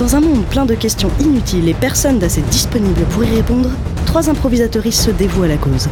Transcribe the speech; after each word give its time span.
Dans 0.00 0.16
un 0.16 0.20
monde 0.20 0.46
plein 0.46 0.64
de 0.64 0.74
questions 0.74 1.10
inutiles 1.20 1.68
et 1.68 1.74
personne 1.74 2.18
d'assez 2.18 2.40
disponible 2.40 3.02
pour 3.10 3.22
y 3.22 3.36
répondre, 3.36 3.68
trois 4.06 4.30
improvisatrices 4.30 5.04
se 5.04 5.10
dévouent 5.10 5.42
à 5.42 5.48
la 5.48 5.58
cause. 5.58 5.88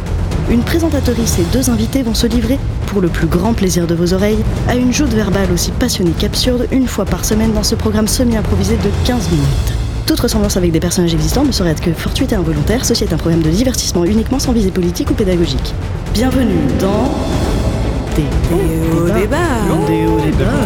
Une 0.49 0.63
présentatrice 0.63 1.37
et 1.37 1.43
deux 1.53 1.69
invités 1.69 2.01
vont 2.01 2.15
se 2.15 2.25
livrer, 2.25 2.57
pour 2.87 3.01
le 3.01 3.07
plus 3.07 3.27
grand 3.27 3.53
plaisir 3.53 3.85
de 3.85 3.93
vos 3.93 4.15
oreilles, 4.15 4.43
à 4.67 4.75
une 4.75 4.91
joute 4.91 5.13
verbale 5.13 5.51
aussi 5.53 5.69
passionnée 5.69 6.13
qu'absurde 6.17 6.65
une 6.71 6.87
fois 6.87 7.05
par 7.05 7.23
semaine 7.23 7.53
dans 7.53 7.61
ce 7.61 7.75
programme 7.75 8.07
semi-improvisé 8.07 8.77
de 8.77 8.89
15 9.05 9.29
minutes. 9.29 9.73
Toute 10.07 10.21
ressemblance 10.21 10.57
avec 10.57 10.71
des 10.71 10.79
personnages 10.79 11.13
existants 11.13 11.45
ne 11.45 11.51
saurait 11.51 11.69
être 11.69 11.83
que 11.83 11.93
fortuite 11.93 12.31
et 12.31 12.35
involontaire, 12.35 12.85
ceci 12.85 13.03
est 13.03 13.13
un 13.13 13.17
programme 13.17 13.43
de 13.43 13.51
divertissement 13.51 14.05
uniquement 14.05 14.39
sans 14.39 14.53
visée 14.53 14.71
politique 14.71 15.11
ou 15.11 15.13
pédagogique. 15.13 15.75
Bienvenue 16.15 16.65
dans... 16.79 17.58
Des 18.19 18.25
hauts 18.25 19.05
débats. 19.05 19.37
Des 19.87 20.05
hauts 20.05 20.19
débats. 20.19 20.61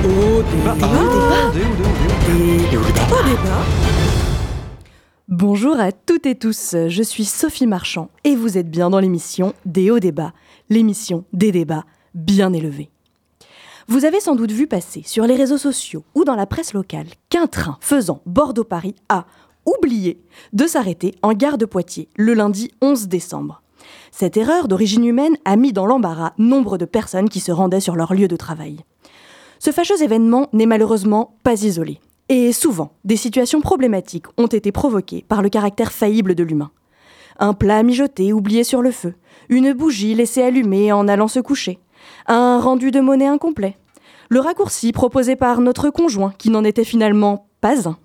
Des 0.00 0.08
hauts 0.08 0.42
débats. 0.42 1.52
Des 1.52 2.76
hauts 2.78 3.22
débats. 3.22 3.64
Bonjour 5.28 5.78
à 5.78 5.92
toutes 5.92 6.24
et 6.24 6.36
tous, 6.36 6.74
je 6.88 7.02
suis 7.02 7.26
Sophie 7.26 7.66
Marchand 7.66 8.08
et 8.24 8.34
vous 8.34 8.56
êtes 8.56 8.70
bien 8.70 8.88
dans 8.88 8.98
l'émission 8.98 9.52
Des 9.66 9.90
hauts 9.90 9.98
débats, 9.98 10.32
l'émission 10.70 11.26
des 11.34 11.52
débats 11.52 11.84
bien 12.14 12.54
élevés. 12.54 12.88
Vous 13.88 14.06
avez 14.06 14.20
sans 14.20 14.34
doute 14.34 14.52
vu 14.52 14.66
passer 14.66 15.02
sur 15.04 15.26
les 15.26 15.36
réseaux 15.36 15.58
sociaux 15.58 16.02
ou 16.14 16.24
dans 16.24 16.34
la 16.34 16.46
presse 16.46 16.72
locale 16.72 17.08
qu'un 17.28 17.46
train 17.46 17.76
faisant 17.82 18.22
Bordeaux-Paris 18.24 18.94
a 19.10 19.26
oublié 19.66 20.18
de 20.54 20.66
s'arrêter 20.66 21.14
en 21.20 21.34
gare 21.34 21.58
de 21.58 21.66
Poitiers 21.66 22.08
le 22.16 22.32
lundi 22.32 22.70
11 22.80 23.08
décembre. 23.08 23.60
Cette 24.18 24.38
erreur 24.38 24.66
d'origine 24.66 25.04
humaine 25.04 25.36
a 25.44 25.56
mis 25.56 25.74
dans 25.74 25.84
l'embarras 25.84 26.32
nombre 26.38 26.78
de 26.78 26.86
personnes 26.86 27.28
qui 27.28 27.38
se 27.38 27.52
rendaient 27.52 27.80
sur 27.80 27.96
leur 27.96 28.14
lieu 28.14 28.28
de 28.28 28.36
travail. 28.36 28.78
Ce 29.58 29.72
fâcheux 29.72 30.02
événement 30.02 30.48
n'est 30.54 30.64
malheureusement 30.64 31.36
pas 31.42 31.64
isolé. 31.64 32.00
Et 32.30 32.54
souvent, 32.54 32.92
des 33.04 33.18
situations 33.18 33.60
problématiques 33.60 34.24
ont 34.38 34.46
été 34.46 34.72
provoquées 34.72 35.26
par 35.28 35.42
le 35.42 35.50
caractère 35.50 35.92
faillible 35.92 36.34
de 36.34 36.44
l'humain. 36.44 36.70
Un 37.38 37.52
plat 37.52 37.82
mijoté 37.82 38.32
oublié 38.32 38.64
sur 38.64 38.80
le 38.80 38.90
feu, 38.90 39.12
une 39.50 39.74
bougie 39.74 40.14
laissée 40.14 40.42
allumée 40.42 40.92
en 40.92 41.08
allant 41.08 41.28
se 41.28 41.40
coucher, 41.40 41.78
un 42.26 42.58
rendu 42.58 42.92
de 42.92 43.00
monnaie 43.00 43.26
incomplet, 43.26 43.76
le 44.30 44.40
raccourci 44.40 44.92
proposé 44.92 45.36
par 45.36 45.60
notre 45.60 45.90
conjoint 45.90 46.32
qui 46.38 46.48
n'en 46.48 46.64
était 46.64 46.84
finalement 46.84 47.48
pas 47.60 47.86
un, 47.86 47.98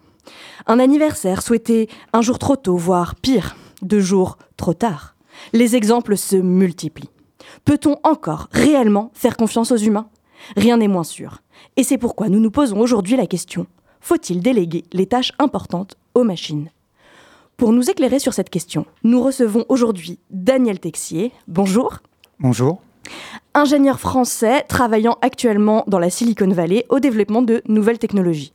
un 0.68 0.80
anniversaire 0.80 1.42
souhaité 1.42 1.88
un 2.12 2.22
jour 2.22 2.38
trop 2.38 2.58
tôt, 2.58 2.76
voire 2.76 3.16
pire, 3.16 3.56
deux 3.82 4.02
jours 4.02 4.38
trop 4.58 4.74
tard. 4.74 5.16
Les 5.54 5.76
exemples 5.76 6.18
se 6.18 6.36
multiplient. 6.36 7.10
Peut-on 7.66 7.98
encore 8.04 8.48
réellement 8.52 9.12
faire 9.14 9.38
confiance 9.38 9.72
aux 9.72 9.78
humains? 9.78 10.08
Rien 10.56 10.78
n'est 10.78 10.88
moins 10.88 11.04
sûr. 11.04 11.40
Et 11.78 11.84
c'est 11.84 11.98
pourquoi 11.98 12.30
nous 12.30 12.40
nous 12.40 12.52
posons 12.52 12.80
aujourd'hui 12.80 13.16
la 13.18 13.28
question 13.28 13.68
faut-il 14.02 14.42
déléguer 14.42 14.84
les 14.92 15.06
tâches 15.06 15.32
importantes 15.40 15.96
aux 16.16 16.24
machines? 16.24 16.70
Pour 17.56 17.72
nous 17.72 17.90
éclairer 17.90 18.20
sur 18.20 18.34
cette 18.34 18.50
question, 18.50 18.86
nous 19.04 19.22
recevons 19.22 19.66
aujourd'hui 19.70 20.20
Daniel 20.32 20.80
Texier. 20.80 21.32
Bonjour. 21.48 22.00
Bonjour. 22.40 22.82
Ingénieur 23.54 24.00
français 24.00 24.64
travaillant 24.68 25.18
actuellement 25.22 25.84
dans 25.88 26.00
la 26.00 26.10
Silicon 26.10 26.50
Valley 26.50 26.86
au 26.90 27.00
développement 27.00 27.42
de 27.42 27.62
nouvelles 27.68 28.00
technologies. 28.00 28.54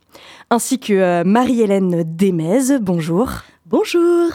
Ainsi 0.51 0.79
que 0.81 0.93
euh, 0.93 1.25
Marie-Hélène 1.25 2.05
Demez. 2.17 2.79
Bonjour. 2.81 3.31
Bonjour 3.69 4.31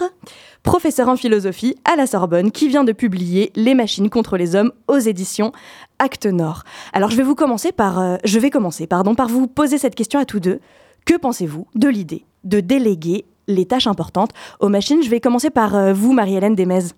Professeur 0.61 1.07
en 1.07 1.15
philosophie 1.15 1.77
à 1.85 1.95
la 1.95 2.05
Sorbonne 2.05 2.51
qui 2.51 2.67
vient 2.67 2.83
de 2.83 2.91
publier 2.91 3.53
Les 3.55 3.75
machines 3.75 4.09
contre 4.09 4.35
les 4.35 4.57
hommes 4.57 4.73
aux 4.89 4.97
éditions 4.97 5.53
Acte 5.99 6.25
Nord. 6.25 6.63
Alors 6.91 7.11
je 7.11 7.15
vais 7.15 7.23
vous 7.23 7.33
commencer 7.33 7.71
par 7.71 7.97
euh, 7.97 8.17
je 8.25 8.39
vais 8.39 8.49
commencer 8.49 8.87
par 8.87 9.05
vous 9.29 9.47
poser 9.47 9.77
cette 9.77 9.95
question 9.95 10.19
à 10.19 10.25
tous 10.25 10.41
deux. 10.41 10.59
Que 11.05 11.17
pensez-vous 11.17 11.65
de 11.75 11.87
l'idée 11.87 12.25
de 12.43 12.59
déléguer 12.59 13.23
les 13.47 13.65
tâches 13.65 13.87
importantes 13.87 14.31
aux 14.59 14.67
machines? 14.67 15.01
Je 15.01 15.09
vais 15.09 15.21
commencer 15.21 15.49
par 15.49 15.77
euh, 15.77 15.93
vous 15.93 16.11
Marie-Hélène 16.11 16.55
Demez. 16.55 16.89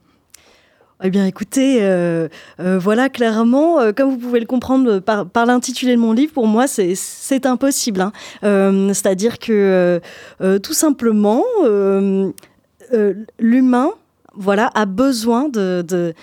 Eh 1.02 1.10
bien, 1.10 1.26
écoutez, 1.26 1.80
euh, 1.82 2.28
euh, 2.60 2.78
voilà, 2.80 3.10
clairement, 3.10 3.80
euh, 3.80 3.92
comme 3.92 4.10
vous 4.12 4.18
pouvez 4.18 4.40
le 4.40 4.46
comprendre 4.46 5.00
par, 5.00 5.26
l'intitulé 5.46 5.96
de 5.96 6.00
mon 6.00 6.14
livre, 6.14 6.34
pour 6.34 6.48
moi, 6.48 6.68
c'est- 6.68 6.96
impossible. 7.46 8.02
hein. 8.02 8.12
C'est-à-dire 8.94 9.40
que, 9.40 10.00
tout 10.62 10.74
simplement, 10.74 11.44
l'humain, 13.40 13.90
voilà, 14.36 14.70
a 14.76 14.86
besoin 14.86 15.50
de- 15.50 16.14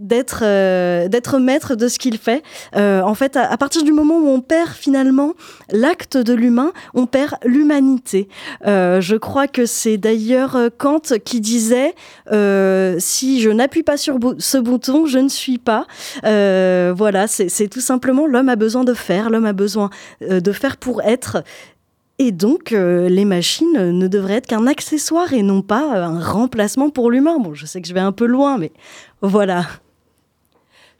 d'être 0.00 0.40
euh, 0.42 1.08
d'être 1.08 1.38
maître 1.38 1.76
de 1.76 1.86
ce 1.86 1.98
qu'il 1.98 2.18
fait. 2.18 2.42
Euh, 2.74 3.02
en 3.02 3.14
fait, 3.14 3.36
à, 3.36 3.56
partir 3.56 3.84
du 3.84 3.92
moment 3.92 4.18
où 4.18 4.28
on 4.28 4.40
perd 4.40 4.70
finalement 4.70 5.34
l'acte 5.70 6.16
de 6.16 6.32
l'humain, 6.32 6.72
on 6.94 7.06
perd 7.06 7.34
l'humanité. 7.44 8.28
Euh, 8.66 9.00
je 9.00 9.16
crois 9.16 9.46
que 9.46 9.66
c'est 9.66 9.98
d'ailleurs 9.98 10.58
Kant 10.78 11.00
qui 11.24 11.40
disait 11.40 11.94
si 12.98 13.40
je 13.40 13.50
n'appuie 13.50 13.82
pas 13.82 13.96
sur 13.96 14.18
ce 14.38 14.58
bouton, 14.58 15.06
je 15.06 15.18
ne 15.18 15.28
suis 15.28 15.58
pas. 15.58 15.86
Voilà, 16.22 17.26
c'est 17.26 17.68
tout 17.68 17.80
simplement 17.80 18.26
l'homme 18.26 18.48
a 18.48 18.56
besoin 18.56 18.84
de 18.84 18.94
faire, 18.94 19.28
l'homme 19.28 19.44
a 19.44 19.52
besoin 19.52 19.90
de 20.22 20.52
faire 20.52 20.78
pour 20.78 21.02
être. 21.02 21.42
Et 22.18 22.32
donc, 22.32 22.70
les 22.70 23.24
machines 23.24 23.90
ne 23.90 24.06
devraient 24.08 24.34
être 24.34 24.46
qu'un 24.46 24.66
accessoire 24.66 25.32
et 25.32 25.42
non 25.42 25.62
pas 25.62 25.98
un 25.98 26.20
remplacement 26.20 26.90
pour 26.90 27.10
l'humain. 27.10 27.38
Bon, 27.38 27.54
je 27.54 27.66
sais 27.66 27.80
que 27.80 27.88
je 27.88 27.94
vais 27.94 28.00
un 28.00 28.12
peu 28.12 28.26
loin, 28.26 28.58
mais 28.58 28.72
voilà. 29.22 29.66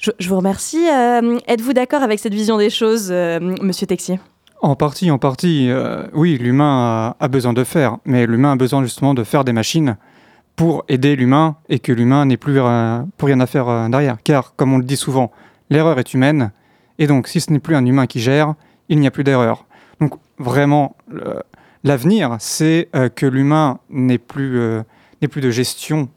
Je, 0.01 0.29
vous 0.31 0.37
remercie. 0.37 0.89
Euh, 0.89 1.39
Êtes-vous 1.47 1.75
d'accord 1.75 2.03
avec 2.03 2.21
cette 2.21 2.33
vision 2.33 2.57
des 2.57 2.71
choses, 2.71 3.09
euh, 3.11 3.39
Monsieur 3.61 3.87
Texier? 3.87 4.19
En 4.63 4.75
partie, 4.75 5.11
en 5.11 5.19
partie, 5.19 5.71
euh, 5.71 6.05
oui, 6.15 6.39
l'humain 6.39 7.15
a, 7.21 7.29
besoin 7.29 7.53
de 7.53 7.65
faire, 7.65 7.99
mais 8.07 8.27
l'humain 8.27 8.53
a 8.53 8.57
besoin 8.57 8.83
justement 8.83 9.13
de 9.13 9.25
faire 9.25 9.45
des 9.45 9.53
machines 9.53 9.99
pour 10.57 10.85
aider 10.89 11.17
l'humain 11.17 11.57
et 11.69 11.81
que 11.81 11.93
l'humain 11.93 12.25
n'ait 12.25 12.39
plus 12.39 12.61
pour 13.19 13.27
rien 13.27 13.41
à 13.41 13.47
faire 13.47 13.91
derrière. 13.91 14.17
Car, 14.25 14.55
comme 14.57 14.73
on 14.73 14.79
le 14.79 14.85
dit 14.85 14.97
souvent, 14.97 15.33
l'erreur 15.69 15.99
est 15.99 16.15
humaine, 16.15 16.51
et 16.99 17.07
donc 17.07 17.29
si 17.29 17.41
ce 17.41 17.53
n'est 17.53 17.59
plus 17.59 17.77
un 17.77 17.85
humain 17.85 18.07
qui 18.07 18.21
gère, 18.21 18.55
il 18.89 19.01
n'y 19.01 19.07
a 19.07 19.11
plus 19.11 19.25
d'erreur. 19.25 19.67
Donc 20.01 20.15
vraiment, 20.39 20.97
l'avenir, 21.85 22.37
c'est 22.39 22.89
que 23.15 23.27
l'humain 23.27 23.79
n'ait 23.89 24.19
plus, 24.19 24.83
plus 25.31 25.41
de 25.41 25.51
gestion 25.51 26.09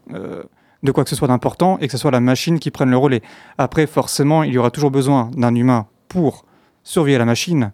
de 0.83 0.91
quoi 0.91 1.03
que 1.03 1.09
ce 1.09 1.15
soit 1.15 1.27
d'important 1.27 1.77
et 1.79 1.87
que 1.87 1.91
ce 1.91 1.97
soit 1.97 2.11
la 2.11 2.19
machine 2.19 2.59
qui 2.59 2.69
prenne 2.69 2.89
le 2.91 2.97
relais. 2.97 3.21
Après, 3.57 3.87
forcément, 3.87 4.43
il 4.43 4.53
y 4.53 4.57
aura 4.57 4.69
toujours 4.69 4.91
besoin 4.91 5.31
d'un 5.35 5.55
humain 5.55 5.87
pour 6.09 6.45
surveiller 6.83 7.17
la 7.17 7.25
machine, 7.25 7.71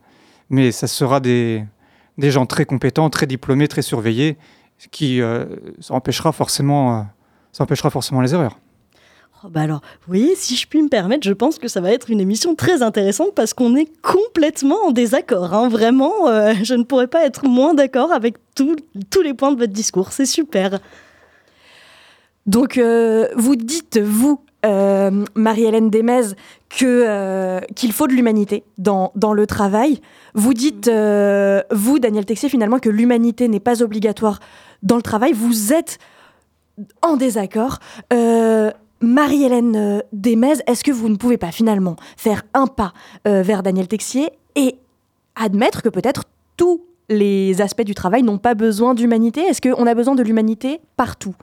mais 0.49 0.71
ça 0.71 0.87
sera 0.87 1.19
des, 1.19 1.65
des 2.17 2.31
gens 2.31 2.45
très 2.45 2.65
compétents, 2.65 3.09
très 3.09 3.25
diplômés, 3.25 3.67
très 3.67 3.81
surveillés, 3.81 4.37
qui 4.91 5.21
euh, 5.21 5.45
empêchera 5.89 6.31
forcément, 6.31 6.99
euh, 6.99 7.01
ça 7.51 7.63
empêchera 7.63 7.89
forcément 7.89 8.21
les 8.21 8.33
erreurs. 8.33 8.59
Oh, 9.43 9.47
bah 9.49 9.61
alors, 9.61 9.79
vous 10.01 10.07
voyez, 10.07 10.35
si 10.35 10.57
je 10.57 10.67
puis 10.67 10.81
me 10.81 10.89
permettre, 10.89 11.25
je 11.25 11.31
pense 11.31 11.59
que 11.59 11.69
ça 11.69 11.79
va 11.79 11.91
être 11.91 12.09
une 12.09 12.19
émission 12.19 12.55
très 12.55 12.81
intéressante 12.81 13.33
parce 13.35 13.53
qu'on 13.53 13.75
est 13.77 13.89
complètement 14.01 14.87
en 14.87 14.91
désaccord. 14.91 15.53
hein. 15.53 15.69
Vraiment, 15.69 16.27
euh, 16.27 16.53
je 16.61 16.73
ne 16.73 16.83
pourrais 16.83 17.07
pas 17.07 17.25
être 17.25 17.45
moins 17.47 17.73
d'accord 17.73 18.11
avec 18.11 18.35
tous 18.55 18.75
les 19.23 19.33
points 19.33 19.53
de 19.53 19.57
votre 19.57 19.71
discours. 19.71 20.11
C'est 20.11 20.25
super. 20.25 20.79
Donc, 22.49 22.79
euh, 22.79 23.27
vous 23.35 23.55
dites, 23.55 23.99
vous, 23.99 24.41
euh, 24.65 25.23
Marie-Hélène 25.35 25.91
Demez, 25.91 26.33
que, 26.67 27.03
euh, 27.07 27.59
qu'il 27.75 27.93
faut 27.93 28.07
de 28.07 28.13
l'humanité 28.13 28.63
dans, 28.79 29.11
dans 29.15 29.33
le 29.33 29.45
travail. 29.45 30.01
Vous 30.33 30.55
dites, 30.55 30.88
euh, 30.88 31.61
vous, 31.69 31.99
Daniel 31.99 32.25
Texier, 32.25 32.49
finalement, 32.49 32.79
que 32.79 32.89
l'humanité 32.89 33.47
n'est 33.49 33.59
pas 33.59 33.83
obligatoire 33.83 34.39
dans 34.81 34.95
le 34.95 35.03
travail. 35.03 35.31
Vous 35.31 35.73
êtes 35.73 35.99
en 37.03 37.17
désaccord. 37.17 37.77
Marie-Hélène 39.01 40.01
Demez, 40.11 40.55
est-ce 40.65 40.83
que 40.83 40.91
vous 40.91 41.09
ne 41.09 41.17
pouvez 41.17 41.38
pas 41.38 41.51
finalement 41.51 41.97
faire 42.17 42.41
un 42.55 42.65
pas 42.65 42.93
vers 43.25 43.61
Daniel 43.61 43.88
Texier 43.88 44.31
et 44.55 44.75
admettre 45.35 45.83
que 45.83 45.89
peut-être 45.89 46.23
tous 46.57 46.81
les 47.09 47.61
aspects 47.61 47.83
du 47.83 47.93
travail 47.93 48.23
n'ont 48.23 48.39
pas 48.39 48.56
besoin 48.56 48.95
d'humanité? 48.95 49.41
Est-ce 49.41 49.62
qu'on 49.62 49.85
a 49.85 49.94
besoin 49.94 50.15
de 50.15 50.24
l'humanité 50.24 50.81
partout? 50.97 51.35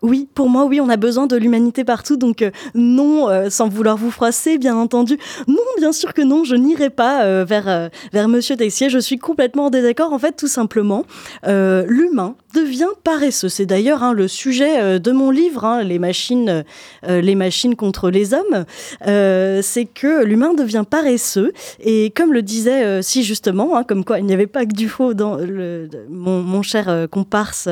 Oui, 0.00 0.28
pour 0.32 0.48
moi, 0.48 0.64
oui, 0.64 0.80
on 0.80 0.88
a 0.88 0.96
besoin 0.96 1.26
de 1.26 1.36
l'humanité 1.36 1.84
partout. 1.84 2.16
Donc, 2.16 2.42
euh, 2.42 2.50
non, 2.74 3.28
euh, 3.28 3.50
sans 3.50 3.68
vouloir 3.68 3.96
vous 3.96 4.10
froisser, 4.10 4.56
bien 4.56 4.76
entendu. 4.76 5.18
Non, 5.48 5.56
bien 5.76 5.92
sûr 5.92 6.14
que 6.14 6.22
non, 6.22 6.44
je 6.44 6.54
n'irai 6.54 6.90
pas 6.90 7.24
euh, 7.24 7.44
vers, 7.44 7.90
vers 8.12 8.28
Monsieur 8.28 8.56
Texier. 8.56 8.90
Je 8.90 8.98
suis 8.98 9.18
complètement 9.18 9.66
en 9.66 9.70
désaccord. 9.70 10.12
En 10.12 10.18
fait, 10.18 10.36
tout 10.36 10.46
simplement, 10.46 11.04
l'humain 11.44 12.36
devient 12.58 12.88
paresseux. 13.04 13.48
C'est 13.48 13.66
d'ailleurs 13.66 14.02
hein, 14.02 14.12
le 14.12 14.28
sujet 14.28 14.98
de 14.98 15.12
mon 15.12 15.30
livre, 15.30 15.64
hein, 15.64 15.82
les 15.82 15.98
machines, 15.98 16.64
les 17.06 17.34
machines 17.34 17.76
contre 17.76 18.10
les 18.10 18.34
hommes. 18.34 18.64
c'est 19.02 19.84
que 19.86 20.24
l'humain 20.24 20.54
devient 20.54 20.84
paresseux 20.88 21.52
et 21.80 22.10
comme 22.10 22.32
le 22.32 22.42
disait 22.42 23.02
si 23.02 23.22
justement, 23.22 23.76
hein, 23.76 23.84
comme 23.84 24.04
quoi 24.04 24.18
il 24.18 24.26
n'y 24.26 24.34
avait 24.34 24.46
pas 24.46 24.66
que 24.66 24.74
du 24.74 24.88
faux 24.88 25.14
dans 25.14 25.36
le, 25.36 25.88
mon, 26.08 26.42
mon, 26.42 26.62
cher 26.62 27.06
comparse 27.10 27.68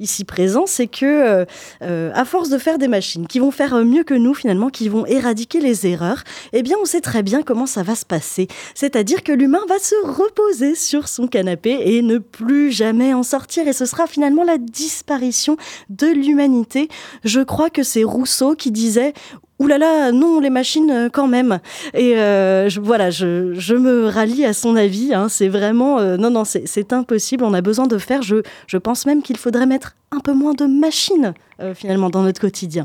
ici 0.00 0.24
présent, 0.24 0.64
c'est 0.66 0.86
que 0.86 1.46
à 1.80 2.24
force 2.24 2.48
de 2.48 2.58
faire 2.58 2.78
des 2.78 2.88
machines 2.88 3.26
qui 3.26 3.38
vont 3.38 3.50
faire 3.50 3.76
mieux 3.84 4.04
que 4.04 4.14
nous 4.14 4.34
finalement, 4.34 4.68
qui 4.70 4.88
vont 4.88 5.06
éradiquer 5.06 5.60
les 5.60 5.86
erreurs, 5.86 6.24
eh 6.52 6.62
bien 6.62 6.76
on 6.80 6.84
sait 6.84 7.00
très 7.00 7.22
bien 7.22 7.42
comment 7.42 7.66
ça 7.66 7.82
va 7.82 7.94
se 7.94 8.04
passer. 8.04 8.48
C'est-à-dire 8.74 9.22
que 9.22 9.32
l'humain 9.32 9.62
va 9.68 9.78
se 9.78 9.94
reposer 10.04 10.74
sur 10.74 11.08
son 11.08 11.26
canapé 11.26 11.78
et 11.84 12.02
ne 12.02 12.18
plus 12.18 12.70
jamais 12.70 13.14
en 13.14 13.22
sortir. 13.22 13.66
Et 13.68 13.72
ce 13.72 13.86
sera 13.86 14.06
finalement 14.06 14.23
la 14.44 14.58
disparition 14.58 15.56
de 15.90 16.06
l'humanité. 16.06 16.88
Je 17.24 17.40
crois 17.40 17.70
que 17.70 17.82
c'est 17.82 18.04
Rousseau 18.04 18.54
qui 18.54 18.70
disait 18.70 19.12
Ouh 19.60 19.68
là 19.68 19.78
là, 19.78 20.10
non, 20.10 20.40
les 20.40 20.50
machines 20.50 20.90
euh, 20.90 21.08
quand 21.08 21.28
même. 21.28 21.60
Et 21.94 22.14
euh, 22.16 22.68
voilà, 22.82 23.10
je, 23.10 23.74
me 23.74 24.08
rallie 24.08 24.44
à 24.44 24.52
son 24.52 24.74
avis. 24.74 25.14
Hein. 25.14 25.28
c'est 25.28 25.48
vraiment, 25.48 26.00
euh, 26.00 26.16
non, 26.16 26.30
non, 26.30 26.44
c'est 26.44 26.92
impossible. 26.92 27.44
On 27.44 27.54
a 27.54 27.60
besoin 27.60 27.86
de 27.86 27.98
faire. 27.98 28.22
Je, 28.22 28.42
je 28.66 28.78
pense 28.78 29.06
même 29.06 29.22
qu'il 29.22 29.36
faudrait 29.36 29.66
mettre 29.66 29.94
un 30.10 30.18
peu 30.18 30.32
moins 30.32 30.54
de 30.54 30.66
machines 30.66 31.34
finalement 31.74 32.10
dans 32.10 32.22
notre 32.22 32.40
quotidien. 32.40 32.84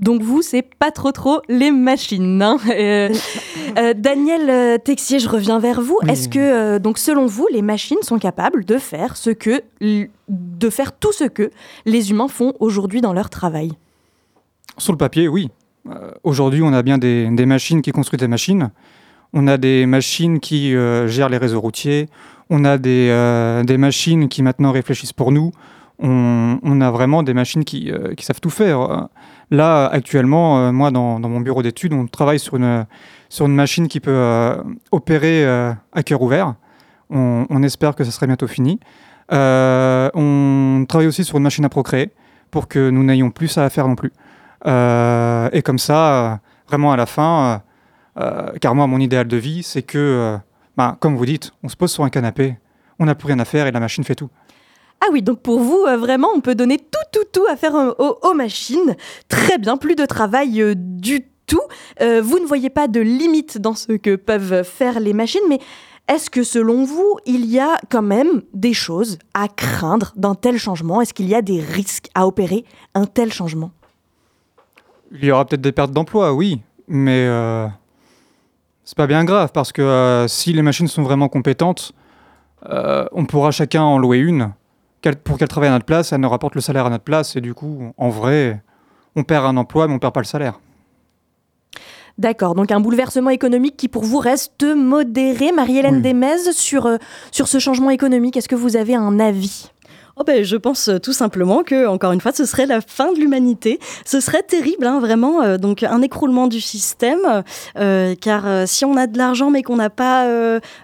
Donc 0.00 0.22
vous, 0.22 0.42
c'est 0.42 0.62
pas 0.62 0.90
trop 0.90 1.12
trop 1.12 1.40
les 1.48 1.70
machines. 1.70 2.42
Hein. 2.42 2.56
Euh, 2.78 3.12
euh, 3.76 3.92
Daniel 3.94 4.48
euh, 4.48 4.78
Texier, 4.78 5.18
je 5.18 5.28
reviens 5.28 5.58
vers 5.58 5.80
vous. 5.80 5.98
Est-ce 6.06 6.28
que, 6.28 6.78
donc 6.78 6.96
selon 6.96 7.26
vous, 7.26 7.46
les 7.52 7.60
machines 7.62 7.98
sont 8.02 8.18
capables 8.18 8.64
de 8.64 8.78
faire 8.78 9.16
ce 9.16 9.30
que, 9.30 9.62
de 9.80 10.70
faire 10.70 10.92
tout 10.92 11.12
ce 11.12 11.24
que 11.24 11.50
les 11.84 12.10
humains 12.10 12.28
font 12.28 12.54
aujourd'hui 12.60 13.00
dans 13.00 13.12
leur 13.12 13.30
travail? 13.30 13.72
Sur 14.78 14.92
le 14.92 14.98
papier, 14.98 15.28
oui. 15.28 15.50
aujourd'hui, 16.22 16.62
on 16.62 16.72
a 16.72 16.82
bien 16.82 16.98
des, 16.98 17.28
machines 17.46 17.82
qui 17.82 17.90
construisent 17.90 18.20
des 18.20 18.28
machines. 18.28 18.70
On 19.32 19.48
a 19.48 19.56
des 19.58 19.86
machines 19.86 20.38
qui 20.40 20.70
gèrent 20.70 21.30
les 21.30 21.38
réseaux 21.38 21.60
routiers. 21.60 22.08
On 22.48 22.64
a 22.64 22.78
des, 22.78 23.62
des 23.66 23.78
machines 23.78 24.28
qui 24.28 24.42
maintenant 24.42 24.72
réfléchissent 24.72 25.12
pour 25.12 25.32
nous. 25.32 25.52
On, 26.00 26.80
a 26.80 26.90
vraiment 26.90 27.22
des 27.24 27.34
machines 27.34 27.64
qui, 27.64 27.92
qui 28.16 28.24
savent 28.24 28.40
tout 28.40 28.50
faire. 28.50 29.08
Là, 29.50 29.86
actuellement, 29.86 30.58
euh, 30.58 30.72
moi, 30.72 30.90
dans, 30.90 31.18
mon 31.18 31.40
bureau 31.40 31.62
d'études, 31.62 31.92
on 31.94 32.06
travaille 32.06 32.38
sur 32.38 32.56
une, 32.56 32.86
machine 33.40 33.88
qui 33.88 34.00
peut 34.00 34.10
euh, 34.10 34.62
opérer 34.90 35.44
euh, 35.44 35.72
à 35.92 36.02
cœur 36.02 36.20
ouvert. 36.20 36.54
On, 37.10 37.62
espère 37.62 37.94
que 37.94 38.04
ça 38.04 38.10
serait 38.10 38.26
bientôt 38.26 38.46
fini. 38.46 38.78
on 39.30 40.84
travaille 40.86 41.06
aussi 41.06 41.24
sur 41.24 41.38
une 41.38 41.42
machine 41.42 41.64
à 41.64 41.70
procréer 41.70 42.10
pour 42.50 42.68
que 42.68 42.90
nous 42.90 43.02
n'ayons 43.02 43.30
plus 43.30 43.48
ça 43.48 43.64
à 43.64 43.70
faire 43.70 43.88
non 43.88 43.96
plus. 43.96 44.12
et 44.66 45.62
comme 45.62 45.78
ça, 45.78 46.40
vraiment 46.68 46.92
à 46.92 46.96
la 46.98 47.06
fin, 47.06 47.62
car 48.60 48.74
moi, 48.74 48.86
mon 48.86 49.00
idéal 49.00 49.26
de 49.26 49.36
vie, 49.38 49.62
c'est 49.62 49.82
que, 49.82 50.36
bah, 50.76 50.98
comme 51.00 51.16
vous 51.16 51.24
dites, 51.24 51.52
on 51.62 51.68
se 51.68 51.76
pose 51.76 51.90
sur 51.90 52.04
un 52.04 52.10
canapé, 52.10 52.58
on 52.98 53.06
n'a 53.06 53.14
plus 53.14 53.28
rien 53.28 53.38
à 53.38 53.46
faire 53.46 53.66
et 53.66 53.72
la 53.72 53.80
machine 53.80 54.04
fait 54.04 54.14
tout. 54.14 54.28
Ah 55.00 55.06
oui, 55.12 55.22
donc 55.22 55.40
pour 55.40 55.60
vous, 55.60 55.84
euh, 55.86 55.96
vraiment, 55.96 56.28
on 56.34 56.40
peut 56.40 56.54
donner 56.54 56.78
tout, 56.78 56.98
tout, 57.12 57.24
tout 57.32 57.46
à 57.50 57.56
faire 57.56 57.74
euh, 57.76 57.92
aux, 57.98 58.34
machines. 58.34 58.96
Très 59.28 59.58
bien, 59.58 59.76
plus 59.76 59.94
de 59.94 60.04
travail 60.06 60.60
euh, 60.60 60.74
du 60.76 61.24
tout. 61.46 61.60
vous 62.00 62.38
ne 62.38 62.46
voyez 62.46 62.68
pas 62.68 62.88
de 62.88 63.00
limite 63.00 63.56
dans 63.56 63.72
ce 63.72 63.92
que 63.92 64.16
peuvent 64.16 64.62
faire 64.64 65.00
les 65.00 65.14
machines, 65.14 65.40
mais 65.48 65.60
est-ce 66.06 66.28
que 66.28 66.42
selon 66.42 66.84
vous, 66.84 67.16
il 67.24 67.46
y 67.46 67.58
a 67.58 67.78
quand 67.88 68.02
même 68.02 68.42
des 68.52 68.74
choses 68.74 69.18
à 69.32 69.48
craindre 69.48 70.12
d'un 70.16 70.34
tel 70.34 70.58
changement? 70.58 71.00
Est-ce 71.00 71.14
qu'il 71.14 71.26
y 71.26 71.34
a 71.34 71.40
des 71.40 71.60
risques 71.60 72.08
à 72.14 72.26
opérer 72.26 72.66
un 72.94 73.06
tel 73.06 73.32
changement? 73.32 73.70
Il 75.10 75.24
y 75.24 75.30
aura 75.30 75.46
peut-être 75.46 75.62
des 75.62 75.72
pertes 75.72 75.92
d'emploi, 75.92 76.34
oui, 76.34 76.60
mais 76.86 77.26
c'est 78.84 78.96
pas 78.96 79.06
bien 79.06 79.24
grave 79.24 79.50
parce 79.54 79.72
que 79.72 80.26
si 80.28 80.52
les 80.52 80.60
machines 80.60 80.88
sont 80.88 81.02
vraiment 81.02 81.30
compétentes, 81.30 81.92
on 82.66 83.24
pourra 83.24 83.52
chacun 83.52 83.84
en 83.84 83.96
louer 83.96 84.18
une 84.18 84.52
pour 85.24 85.38
qu'elle 85.38 85.48
travaille 85.48 85.68
à 85.68 85.72
notre 85.72 85.84
place, 85.84 86.12
elle 86.12 86.20
nous 86.20 86.28
rapporte 86.28 86.54
le 86.54 86.60
salaire 86.60 86.86
à 86.86 86.90
notre 86.90 87.04
place, 87.04 87.36
et 87.36 87.40
du 87.40 87.54
coup, 87.54 87.92
en 87.96 88.08
vrai, 88.08 88.62
on 89.16 89.22
perd 89.24 89.46
un 89.46 89.56
emploi, 89.56 89.88
mais 89.88 89.94
on 89.94 89.98
perd 89.98 90.14
pas 90.14 90.20
le 90.20 90.26
salaire. 90.26 90.60
D'accord, 92.18 92.56
donc 92.56 92.72
un 92.72 92.80
bouleversement 92.80 93.30
économique 93.30 93.76
qui 93.76 93.86
pour 93.86 94.02
vous 94.02 94.18
reste 94.18 94.64
modéré. 94.64 95.52
Marie-Hélène 95.52 96.02
Desmez, 96.02 96.52
sur, 96.52 96.86
euh, 96.86 96.96
sur 97.30 97.46
ce 97.46 97.60
changement 97.60 97.90
économique, 97.90 98.36
est-ce 98.36 98.48
que 98.48 98.56
vous 98.56 98.76
avez 98.76 98.96
un 98.96 99.20
avis? 99.20 99.70
Oh 100.20 100.24
ben, 100.26 100.42
je 100.42 100.56
pense 100.56 100.88
euh, 100.88 100.98
tout 100.98 101.12
simplement 101.12 101.62
que, 101.62 101.86
encore 101.86 102.10
une 102.10 102.20
fois, 102.20 102.32
ce 102.32 102.44
serait 102.44 102.66
la 102.66 102.80
fin 102.80 103.12
de 103.12 103.20
l'humanité. 103.20 103.78
Ce 104.04 104.18
serait 104.18 104.42
terrible, 104.42 104.84
hein, 104.84 104.98
vraiment. 104.98 105.42
Euh, 105.42 105.58
donc, 105.58 105.84
un 105.84 106.02
écroulement 106.02 106.48
du 106.48 106.60
système. 106.60 107.44
Euh, 107.78 108.16
car 108.20 108.66
si 108.66 108.84
on 108.84 108.96
a 108.96 109.06
de 109.06 109.16
l'argent 109.16 109.50
mais 109.50 109.62
qu'on 109.62 109.76
n'a 109.76 109.90
pas 109.90 110.26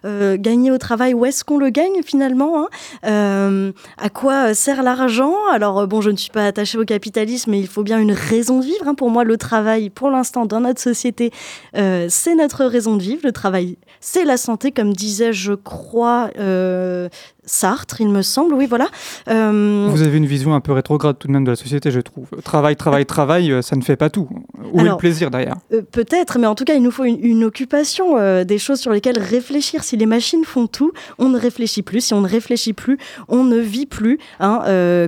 gagné 0.05 0.71
au 0.71 0.79
travail, 0.79 1.15
où 1.15 1.25
est-ce 1.25 1.45
qu'on 1.45 1.59
le 1.59 1.71
gagne 1.71 2.03
finalement 2.05 2.69
hein? 3.03 3.73
À 3.99 4.09
quoi 4.11 4.55
sert 4.55 4.83
l'argent? 4.83 5.35
Alors, 5.51 5.87
bon, 5.89 6.01
je 6.01 6.11
ne 6.11 6.17
suis 6.17 6.31
pas 6.31 6.47
attachée 6.47 6.79
au 6.79 6.85
capitalisme, 6.85 7.51
mais 7.51 7.61
il 7.61 7.67
faut 7.67 7.83
bien 7.83 7.99
une 7.99 8.13
raison 8.13 8.61
de 8.61 8.65
vivre. 8.65 8.87
Hein. 8.87 8.95
Pour 8.95 9.11
moi, 9.11 9.25
le 9.25 9.37
travail, 9.37 9.91
pour 9.91 10.11
l'instant, 10.11 10.47
dans 10.47 10.61
notre 10.61 10.81
société, 10.81 11.33
c'est 11.75 12.35
notre 12.37 12.65
raison 12.65 12.97
de 12.97 13.03
vivre. 13.03 13.23
Le 13.25 13.33
travail, 13.33 13.79
c'est 14.01 14.25
la 14.25 14.37
santé, 14.37 14.71
comme 14.71 14.93
disait, 14.93 15.33
je 15.33 15.55
crois, 15.55 16.31
Sartre, 17.46 18.00
il 18.00 18.08
me 18.08 18.23
semble, 18.23 18.55
oui, 18.55 18.67
voilà. 18.67 18.87
Euh, 19.29 19.88
Vous 19.91 20.02
avez 20.02 20.17
une 20.17 20.26
vision 20.26 20.55
un 20.55 20.61
peu 20.61 20.73
rétrograde 20.73 21.17
tout 21.19 21.29
de 21.29 21.32
même 21.32 21.44
de 21.44 21.50
la 21.50 21.56
société, 21.56 21.91
je 21.91 22.00
trouve. 22.00 22.26
Travail, 22.43 22.76
travail, 22.76 23.06
travail, 23.06 23.52
euh, 23.52 23.62
ça 23.62 23.76
ne 23.76 23.82
fait 23.82 23.96
pas 23.96 24.11
tout. 24.11 24.29
Où 24.73 24.81
est 24.81 24.85
le 24.85 24.96
plaisir 24.96 25.31
derrière? 25.31 25.56
euh, 25.73 25.82
Peut-être, 25.82 26.38
mais 26.38 26.46
en 26.46 26.55
tout 26.55 26.64
cas, 26.64 26.75
il 26.75 26.82
nous 26.82 26.91
faut 26.91 27.05
une, 27.05 27.44
occupation, 27.44 28.17
des 28.44 28.58
choses 28.58 28.81
sur 28.81 28.93
lesquelles 28.93 29.19
réfléchir. 29.19 29.85
Si 29.85 29.96
les 29.96 30.06
machines 30.06 30.44
font 30.44 30.67
tout, 30.67 30.93
on 31.19 31.29
ne 31.29 31.38
réfléchit 31.38 31.82
plus. 31.82 32.00
Si 32.00 32.14
on 32.14 32.20
ne 32.20 32.29
réfléchit 32.29 32.73
plus, 32.73 32.99
on 33.29 33.44
ne 33.44 33.58
vit 33.58 33.87
plus, 33.87 34.19
hein, 34.41 34.61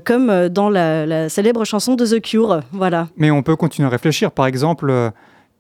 comme 0.04 0.48
dans 0.48 0.68
la, 0.68 1.06
la, 1.06 1.28
célèbre 1.28 1.64
chanson 1.64 1.94
de 1.94 2.04
The 2.06 2.20
Cure. 2.20 2.60
Voilà. 2.72 3.08
Mais 3.16 3.30
on 3.30 3.42
peut 3.42 3.56
continuer 3.56 3.86
à 3.86 3.90
réfléchir. 3.90 4.30
Par 4.30 4.46
exemple, 4.46 5.12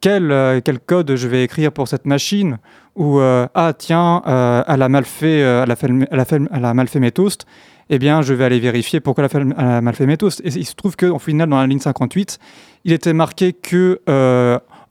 quel, 0.06 0.62
quel 0.62 0.78
code 0.78 1.16
je 1.16 1.26
vais 1.26 1.42
écrire 1.42 1.72
pour 1.72 1.88
cette 1.88 2.06
machine 2.06 2.58
ou 2.94 3.18
euh, 3.18 3.48
ah 3.54 3.72
tiens, 3.76 4.22
euh, 4.28 4.62
elle, 4.68 4.82
a 4.82 4.88
mal 4.88 5.04
fait, 5.04 5.42
euh, 5.42 5.64
elle, 5.64 5.72
a 5.72 5.74
fait, 5.74 5.88
fait, 6.24 6.38
mal 6.38 6.86
fait 6.86 7.00
mes 7.00 7.10
toasts, 7.10 7.44
eh 7.90 7.98
bien 7.98 8.22
je 8.22 8.32
vais 8.32 8.44
aller 8.44 8.60
vérifier 8.60 9.00
pourquoi 9.00 9.26
elle 9.34 9.52
a, 9.56 9.80
mal 9.80 9.94
fait 9.96 10.06
mes 10.06 10.16
toasts. 10.16 10.40
Et 10.44 10.50
il 10.56 10.64
se 10.64 10.76
trouve 10.76 10.96
qu'au 10.96 11.18
final, 11.18 11.48
dans 11.48 11.58
la 11.58 11.66
ligne 11.66 11.80
58, 11.80 12.38
il 12.84 12.92
était 12.92 13.14
marqué 13.14 13.52
que 13.52 14.00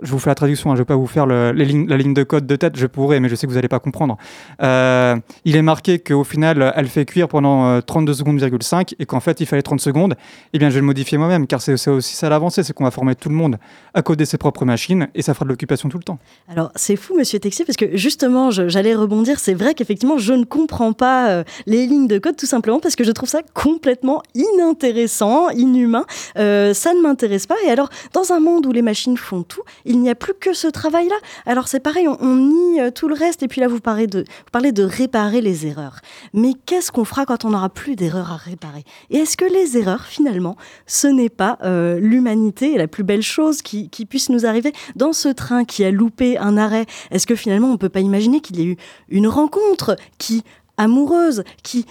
je 0.01 0.11
vous 0.11 0.19
fais 0.19 0.29
la 0.29 0.35
traduction, 0.35 0.71
hein, 0.71 0.75
je 0.75 0.79
ne 0.79 0.83
vais 0.83 0.87
pas 0.87 0.95
vous 0.95 1.07
faire 1.07 1.25
la 1.25 1.53
ligne 1.53 2.13
de 2.13 2.23
code 2.23 2.45
de 2.45 2.55
tête, 2.55 2.77
je 2.77 2.87
pourrais, 2.87 3.19
mais 3.19 3.29
je 3.29 3.35
sais 3.35 3.47
que 3.47 3.51
vous 3.51 3.55
n'allez 3.55 3.67
pas 3.67 3.79
comprendre. 3.79 4.17
Euh, 4.61 5.15
il 5.45 5.55
est 5.55 5.61
marqué 5.61 5.99
qu'au 5.99 6.23
final, 6.23 6.73
elle 6.75 6.87
fait 6.87 7.05
cuire 7.05 7.27
pendant 7.27 7.81
32 7.81 8.11
euh, 8.11 8.15
secondes,5 8.15 8.95
et 8.99 9.05
qu'en 9.05 9.19
fait, 9.19 9.39
il 9.39 9.45
fallait 9.45 9.61
30 9.61 9.79
secondes. 9.79 10.15
Eh 10.53 10.59
bien, 10.59 10.69
je 10.69 10.75
vais 10.75 10.81
le 10.81 10.85
modifier 10.85 11.17
moi-même, 11.17 11.47
car 11.47 11.61
c'est 11.61 11.89
aussi 11.89 12.15
ça 12.15 12.29
l'avancée, 12.29 12.63
c'est 12.63 12.73
qu'on 12.73 12.83
va 12.83 12.91
former 12.91 13.15
tout 13.15 13.29
le 13.29 13.35
monde 13.35 13.57
à 13.93 14.01
coder 14.01 14.25
ses 14.25 14.37
propres 14.37 14.65
machines 14.65 15.07
et 15.15 15.21
ça 15.21 15.33
fera 15.33 15.45
de 15.45 15.49
l'occupation 15.49 15.89
tout 15.89 15.97
le 15.97 16.03
temps. 16.03 16.19
Alors, 16.49 16.71
c'est 16.75 16.95
fou, 16.95 17.17
monsieur 17.17 17.39
Texier, 17.39 17.65
parce 17.65 17.77
que 17.77 17.95
justement, 17.95 18.51
j'allais 18.51 18.95
rebondir, 18.95 19.39
c'est 19.39 19.53
vrai 19.53 19.73
qu'effectivement, 19.73 20.17
je 20.17 20.33
ne 20.33 20.43
comprends 20.43 20.93
pas 20.93 21.29
euh, 21.29 21.43
les 21.65 21.87
lignes 21.87 22.07
de 22.07 22.17
code 22.17 22.35
tout 22.35 22.45
simplement 22.45 22.79
parce 22.79 22.95
que 22.95 23.03
je 23.03 23.11
trouve 23.11 23.29
ça 23.29 23.41
complètement 23.53 24.21
inintéressant, 24.33 25.49
inhumain. 25.49 26.05
ça 26.35 26.93
ne 26.93 27.01
m'intéresse 27.01 27.47
pas. 27.47 27.55
Et 27.65 27.69
alors, 27.69 27.89
dans 28.13 28.33
un 28.33 28.39
monde 28.39 28.65
où 28.65 28.71
les 28.71 28.81
machines 28.81 29.17
font 29.17 29.43
tout, 29.43 29.61
il 29.85 29.99
n'y 29.99 30.09
a 30.09 30.15
plus 30.15 30.33
que 30.33 30.53
ce 30.53 30.67
travail-là. 30.67 31.15
Alors 31.45 31.67
c'est 31.67 31.79
pareil, 31.79 32.07
on, 32.07 32.35
nie 32.35 32.81
euh, 32.81 32.91
tout 32.91 33.07
le 33.07 33.15
reste. 33.15 33.43
Et 33.43 33.47
puis 33.47 33.61
là, 33.61 33.67
vous 33.67 33.79
parlez 33.79 34.07
de, 34.07 34.83
réparer 34.83 35.41
les 35.41 35.67
erreurs. 35.67 35.99
Mais 36.33 36.53
qu'est-ce 36.65 36.91
qu'on 36.91 37.05
fera 37.05 37.25
quand 37.25 37.45
on 37.45 37.51
n'aura 37.51 37.69
plus 37.69 37.95
d'erreurs 37.95 38.31
à 38.31 38.37
réparer? 38.37 38.83
Et 39.09 39.17
est-ce 39.17 39.37
que 39.37 39.45
les 39.45 39.77
erreurs, 39.77 40.05
finalement, 40.05 40.57
ce 40.85 41.07
n'est 41.07 41.29
pas 41.29 41.57
euh, 41.63 41.99
l'humanité 41.99 42.77
la 42.77 42.87
plus 42.87 43.03
belle 43.03 43.21
chose 43.21 43.61
qui, 43.61 43.89
qui 43.89 44.05
puisse 44.05 44.29
nous 44.29 44.45
arriver? 44.45 44.73
Dans 44.95 45.13
ce 45.13 45.29
train 45.29 45.65
qui 45.65 45.83
a 45.83 45.91
loupé 45.91 46.37
un 46.37 46.57
arrêt 46.57 46.85
Est-ce 47.11 47.27
que 47.27 47.35
finalement, 47.35 47.69
on 47.69 47.73
ne 47.73 47.77
peut 47.77 47.89
pas 47.89 48.01
imaginer 48.01 48.41
qu'il 48.41 48.59
y 48.59 48.63
ait 48.63 48.71
eu 48.71 48.77
une 49.09 49.27
rencontre 49.27 49.95
qui 50.17 50.43
amoureuse, 50.77 51.43
qui 51.63 51.85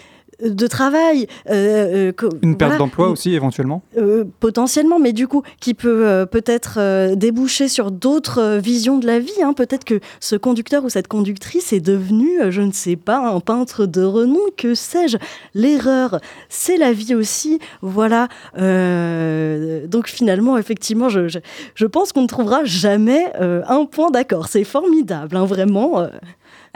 de 0.45 0.67
travail. 0.67 1.27
Euh, 1.51 2.13
euh, 2.23 2.29
une 2.43 2.57
perte 2.57 2.79
d'emploi 2.79 3.09
aussi 3.09 3.35
éventuellement? 3.35 3.83
Euh, 3.97 4.25
Potentiellement, 4.41 4.99
mais 4.99 5.13
du 5.13 5.27
coup, 5.27 5.43
qui 5.61 5.75
peut 5.75 6.27
peut-être 6.31 7.15
déboucher 7.15 7.69
sur 7.69 7.91
d'autres 7.91 8.59
visions 8.59 8.99
de 8.99 9.07
la 9.07 9.19
vie. 9.19 9.43
Hein. 9.43 9.53
Peut-être 9.53 9.85
que 9.85 10.01
ce 10.21 10.37
conducteur 10.37 10.85
ou 10.85 10.89
cette 10.89 11.09
conductrice 11.09 11.73
est 11.73 11.81
devenu, 11.81 12.39
je 12.51 12.63
ne 12.63 12.73
sais 12.73 12.97
pas, 12.97 13.19
un 13.19 13.41
peintre 13.41 13.87
de 13.87 14.03
renom, 14.03 14.41
que 14.57 14.75
sais-je? 14.75 15.17
L'erreur, 15.55 16.21
c'est 16.49 16.77
la 16.77 16.93
vie 16.93 17.15
aussi. 17.15 17.59
Voilà. 17.83 18.29
donc 18.57 20.09
finalement, 20.09 20.59
effectivement, 20.59 21.09
je, 21.09 21.29
je, 21.75 21.87
pense 21.87 22.13
qu'on 22.13 22.23
ne 22.23 22.27
trouvera 22.29 22.65
jamais 22.65 23.33
un 23.41 23.85
point 23.87 24.11
d'accord. 24.11 24.49
C'est 24.49 24.65
formidable, 24.65 25.37
hein, 25.37 25.45
vraiment. 25.45 26.09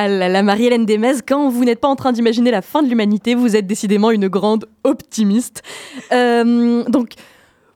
Ah 0.00 0.06
là 0.06 0.28
là, 0.28 0.44
Marie-Hélène 0.44 0.86
Demez, 0.86 1.14
quand 1.26 1.48
vous 1.48 1.64
n'êtes 1.64 1.80
pas 1.80 1.88
en 1.88 1.96
train 1.96 2.12
d'imaginer 2.12 2.52
la 2.52 2.62
fin 2.62 2.84
de 2.84 2.88
l'humanité, 2.88 3.34
vous 3.34 3.56
êtes 3.56 3.66
décidément 3.66 4.12
une 4.12 4.28
grande 4.28 4.66
optimiste. 4.84 5.64
Euh, 6.12 6.84
donc, 6.84 7.14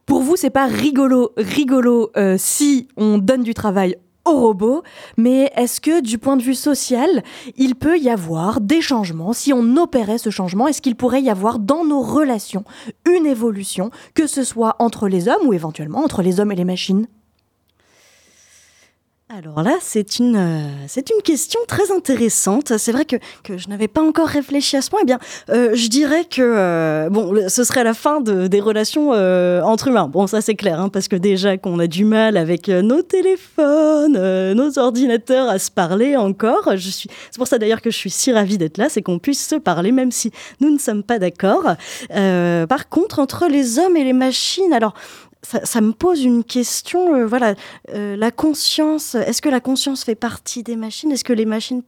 pour 0.05 0.21
vous, 0.21 0.37
c'est 0.37 0.49
pas 0.49 0.65
rigolo, 0.65 1.33
rigolo 1.35 2.11
euh, 2.15 2.35
si 2.39 2.87
on 2.95 3.17
donne 3.17 3.43
du 3.43 3.53
travail 3.53 3.97
aux 4.23 4.39
robots, 4.39 4.83
mais 5.17 5.51
est-ce 5.57 5.81
que 5.81 6.01
du 6.01 6.17
point 6.17 6.37
de 6.37 6.43
vue 6.43 6.55
social, 6.55 7.23
il 7.57 7.75
peut 7.75 7.99
y 7.99 8.09
avoir 8.09 8.61
des 8.61 8.79
changements? 8.79 9.33
Si 9.33 9.51
on 9.51 9.75
opérait 9.75 10.17
ce 10.17 10.29
changement, 10.29 10.69
est-ce 10.69 10.81
qu'il 10.81 10.95
pourrait 10.95 11.21
y 11.21 11.29
avoir 11.29 11.59
dans 11.59 11.83
nos 11.83 12.01
relations 12.01 12.63
une 13.05 13.25
évolution, 13.25 13.91
que 14.13 14.27
ce 14.27 14.45
soit 14.45 14.77
entre 14.79 15.09
les 15.09 15.27
hommes 15.27 15.45
ou 15.45 15.51
éventuellement 15.51 16.05
entre 16.05 16.21
les 16.21 16.39
hommes 16.39 16.53
et 16.53 16.55
les 16.55 16.63
machines? 16.63 17.07
Alors 19.35 19.63
là, 19.63 19.77
c'est 19.81 20.19
une, 20.19 20.35
euh, 20.35 20.87
une 20.95 21.21
question 21.23 21.59
très 21.67 21.91
intéressante. 21.91 22.77
C'est 22.77 22.91
vrai 22.91 23.03
que, 23.03 23.15
que 23.43 23.57
je 23.57 23.67
n'avais 23.67 23.87
pas 23.87 24.01
encore 24.01 24.27
réfléchi 24.27 24.77
à 24.77 24.81
ce 24.83 24.91
point. 24.91 24.99
Eh 25.01 25.05
bien, 25.05 25.17
euh, 25.49 25.71
je 25.73 25.87
dirais 25.87 26.25
que 26.25 26.41
euh, 26.41 27.09
bon, 27.09 27.49
ce 27.49 27.63
serait 27.63 27.83
la 27.83 27.95
fin 27.95 28.21
de, 28.21 28.45
des 28.45 28.59
relations 28.59 29.09
entre 29.09 29.87
humains. 29.87 30.07
Bon, 30.07 30.27
ça 30.27 30.41
c'est 30.41 30.53
clair, 30.53 30.79
hein, 30.79 30.89
parce 30.89 31.07
que 31.07 31.15
déjà 31.15 31.57
qu'on 31.57 31.79
a 31.79 31.87
du 31.87 32.05
mal 32.05 32.37
avec 32.37 32.67
nos 32.67 33.01
téléphones, 33.01 34.53
nos 34.53 34.77
ordinateurs 34.77 35.49
à 35.49 35.57
se 35.57 35.71
parler 35.71 36.15
encore. 36.15 36.71
Suis, 36.77 37.09
c'est 37.31 37.37
pour 37.37 37.47
ça 37.47 37.57
d'ailleurs 37.57 37.81
que 37.81 37.89
je 37.89 37.97
suis 37.97 38.11
si 38.11 38.31
ravie 38.31 38.59
d'être 38.59 38.77
là, 38.77 38.87
c'est 38.89 39.01
qu'on 39.01 39.17
puisse 39.17 39.47
se 39.47 39.55
parler, 39.55 39.91
même 39.91 40.11
si 40.11 40.31
nous 40.61 40.69
ne 40.69 40.77
sommes 40.77 41.03
pas 41.03 41.17
d'accord. 41.17 41.75
par 42.09 42.89
contre, 42.89 43.19
entre 43.19 43.47
les 43.49 43.79
hommes 43.79 43.97
et 43.97 44.03
les 44.03 44.13
machines, 44.13 44.73
alors 44.73 44.93
ça, 45.43 45.81
me 45.81 45.91
pose 45.91 46.23
une 46.23 46.43
question. 46.43 47.15
Euh, 47.15 47.25
voilà, 47.25 47.55
euh, 47.93 48.15
la 48.15 48.31
conscience. 48.31 49.15
Est-ce 49.15 49.41
que 49.41 49.49
la 49.49 49.59
conscience 49.59 50.03
fait 50.03 50.15
partie 50.15 50.63
des 50.63 50.75
machines? 50.75 51.11
Est-ce 51.11 51.23
que 51.23 51.33
les 51.33 51.45
machines 51.45 51.83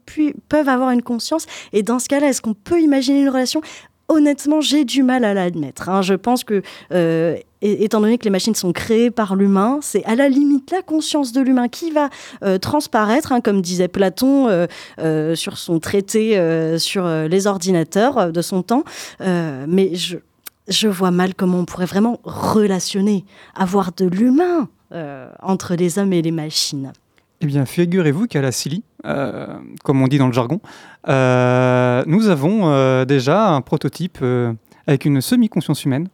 peuvent 0.49 0.69
avoir 0.69 0.91
une 0.91 1.01
conscience? 1.01 1.45
Et 1.73 1.83
dans 1.83 1.99
ce 1.99 2.07
cas-là, 2.07 2.29
est-ce 2.29 2.41
qu'on 2.41 2.53
peut 2.53 2.81
imaginer 2.81 3.21
une 3.21 3.29
relation? 3.29 3.61
Honnêtement, 4.07 4.61
j'ai 4.61 4.85
du 4.85 5.01
mal 5.01 5.25
à 5.25 5.33
l'admettre. 5.33 5.89
Hein. 5.89 6.03
Je 6.03 6.13
pense 6.13 6.43
que, 6.43 6.61
euh, 6.93 7.37
étant 7.61 8.01
donné 8.01 8.19
que 8.19 8.25
les 8.25 8.29
machines 8.29 8.53
sont 8.53 8.71
créées 8.71 9.09
par 9.09 9.35
l'humain, 9.35 9.79
c'est 9.81 10.03
à 10.05 10.13
la 10.13 10.29
limite 10.29 10.69
la 10.69 10.83
conscience 10.83 11.31
de 11.31 11.41
l'humain 11.41 11.69
qui 11.69 11.89
va 11.89 12.09
transparaître, 12.59 13.31
hein, 13.31 13.41
comme 13.41 13.63
disait 13.63 13.87
Platon 13.87 14.67
sur 15.33 15.57
son 15.57 15.79
traité 15.79 16.77
sur 16.77 17.07
les 17.07 17.47
ordinateurs 17.47 18.31
de 18.31 18.41
son 18.43 18.61
temps. 18.61 18.83
mais 19.19 19.95
je 19.95 20.17
je 20.67 20.87
vois 20.87 21.11
mal 21.11 21.35
comment 21.35 21.59
on 21.59 21.65
pourrait 21.65 21.85
vraiment 21.85 22.19
relationner, 22.23 23.25
avoir 23.55 23.91
de 23.93 24.05
l'humain 24.05 24.69
euh, 24.91 25.29
entre 25.41 25.75
les 25.75 25.99
hommes 25.99 26.13
et 26.13 26.21
les 26.21 26.31
machines. 26.31 26.93
Eh 27.41 27.45
bien, 27.45 27.65
figurez-vous 27.65 28.27
qu'à 28.27 28.41
la 28.41 28.51
CILI, 28.51 28.83
euh, 29.05 29.57
comme 29.83 30.01
on 30.01 30.07
dit 30.07 30.17
dans 30.17 30.27
le 30.27 30.33
jargon, 30.33 30.61
euh, 31.07 32.03
nous 32.07 32.27
avons 32.29 33.03
déjà 33.05 33.49
un 33.49 33.61
prototype 33.61 34.23
avec 34.87 35.05
une 35.05 35.21
semi-conscience 35.21 35.83
humaine. 35.85 36.07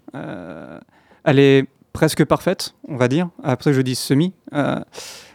elle 1.23 1.39
est 1.39 1.67
presque 1.93 2.25
parfaite, 2.25 2.73
on 2.87 2.97
va 2.97 3.07
dire. 3.07 3.29
Après, 3.43 3.73
je 3.73 3.81
dis 3.81 3.95
semi. 3.95 4.33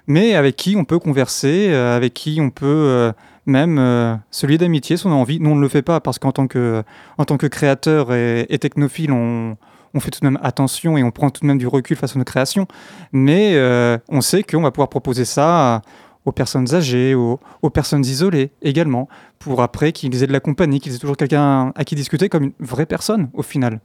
mais 0.06 0.34
avec 0.34 0.56
qui 0.56 0.76
on 0.76 0.84
peut 0.84 0.98
converser, 0.98 1.72
avec 1.72 2.14
qui 2.14 2.38
on 2.40 2.50
peut 2.50 3.12
même 3.46 3.78
euh, 3.78 4.14
celui 4.30 4.58
d'amitié 4.58 4.96
si 4.96 5.06
on 5.06 5.10
a 5.10 5.14
envie. 5.14 5.40
Nous, 5.40 5.50
on 5.50 5.56
ne 5.56 5.60
le 5.60 5.68
fait 5.68 5.82
pas 5.82 6.00
parce 6.00 6.18
qu'en 6.18 6.32
tant 6.32 6.46
que, 6.46 6.82
en 7.18 7.24
tant 7.24 7.36
que 7.36 7.46
créateur 7.46 8.12
et, 8.12 8.58
technophile, 8.60 9.12
on, 9.12 9.56
on, 9.94 10.00
fait 10.00 10.10
tout 10.10 10.20
de 10.20 10.26
même 10.26 10.38
attention 10.42 10.98
et 10.98 11.02
on 11.02 11.10
prend 11.10 11.30
tout 11.30 11.42
de 11.42 11.46
même 11.46 11.58
du 11.58 11.66
recul 11.66 11.96
face 11.96 12.16
à 12.16 12.18
nos 12.18 12.24
créations. 12.24 12.66
Mais 13.12 13.52
euh, 13.54 13.98
on 14.08 14.20
sait 14.20 14.42
qu'on 14.42 14.62
va 14.62 14.70
pouvoir 14.70 14.88
proposer 14.88 15.24
ça 15.24 15.82
aux 16.24 16.32
personnes 16.32 16.74
âgées, 16.74 17.14
aux, 17.14 17.38
aux, 17.62 17.70
personnes 17.70 18.04
isolées 18.04 18.50
également, 18.60 19.08
pour 19.38 19.62
après 19.62 19.92
qu'ils 19.92 20.22
aient 20.22 20.26
de 20.26 20.32
la 20.32 20.40
compagnie, 20.40 20.80
qu'ils 20.80 20.94
aient 20.94 20.98
toujours 20.98 21.16
quelqu'un 21.16 21.72
à 21.76 21.84
qui 21.84 21.94
discuter 21.94 22.28
comme 22.28 22.44
une 22.44 22.52
vraie 22.58 22.86
personne 22.86 23.30
au 23.32 23.42
final. 23.42 23.80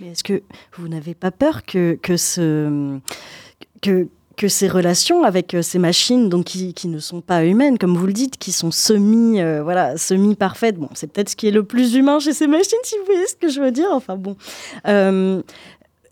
Mais 0.00 0.08
est-ce 0.08 0.24
que 0.24 0.42
vous 0.76 0.88
n'avez 0.88 1.14
pas 1.14 1.30
peur 1.30 1.64
que, 1.64 1.98
que 2.02 2.16
ce... 2.16 2.98
Que, 3.80 4.08
que 4.36 4.48
ces 4.48 4.68
relations 4.68 5.24
avec 5.24 5.54
euh, 5.54 5.62
ces 5.62 5.78
machines 5.78 6.28
donc 6.28 6.44
qui, 6.44 6.74
qui, 6.74 6.88
ne 6.88 6.98
sont 6.98 7.20
pas 7.20 7.44
humaines 7.44 7.78
comme 7.78 7.96
vous 7.96 8.06
le 8.06 8.12
dites 8.12 8.36
qui 8.36 8.52
sont 8.52 8.70
semi 8.70 9.40
euh, 9.40 9.62
voilà 9.62 9.96
semi 9.96 10.34
parfaites 10.34 10.76
bon 10.76 10.88
c'est 10.94 11.10
peut-être 11.10 11.30
ce 11.30 11.36
qui 11.36 11.48
est 11.48 11.52
le 11.52 11.62
plus 11.62 11.94
humain 11.94 12.18
chez 12.18 12.32
ces 12.32 12.46
machines 12.46 12.78
si 12.82 12.96
vous 12.98 13.06
voyez 13.06 13.26
ce 13.26 13.34
que 13.34 13.48
je 13.48 13.60
veux 13.60 13.70
dire. 13.70 13.88
Enfin 13.92 14.16
bon. 14.16 14.36
Euh, 14.86 15.42